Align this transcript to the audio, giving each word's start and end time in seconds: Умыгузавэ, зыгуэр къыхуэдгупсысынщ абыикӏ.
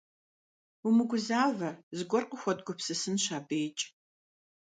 Умыгузавэ, 0.87 1.69
зыгуэр 1.97 2.23
къыхуэдгупсысынщ 2.29 3.25
абыикӏ. 3.37 3.83